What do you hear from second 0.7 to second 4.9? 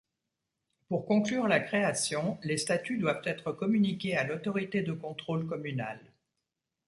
Pour conclure la création, les statuts doivent être communiqués à l'autorité